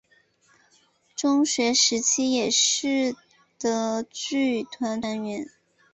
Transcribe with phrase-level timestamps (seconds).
[1.15, 3.15] 中学时期也是
[3.59, 5.47] 的剧团团员。